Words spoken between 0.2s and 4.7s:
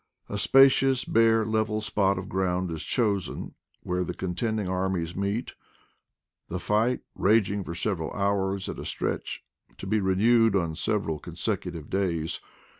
A spacious bare level spot of ground is chosen, where the contending